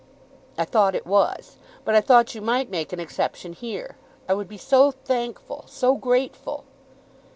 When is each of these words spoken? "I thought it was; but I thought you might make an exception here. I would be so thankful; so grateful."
"I 0.57 0.65
thought 0.65 0.95
it 0.95 1.05
was; 1.05 1.57
but 1.85 1.93
I 1.93 2.01
thought 2.01 2.33
you 2.33 2.41
might 2.41 2.71
make 2.71 2.91
an 2.91 2.99
exception 2.99 3.53
here. 3.53 3.97
I 4.27 4.33
would 4.33 4.47
be 4.49 4.57
so 4.57 4.89
thankful; 4.89 5.63
so 5.67 5.93
grateful." 5.93 6.63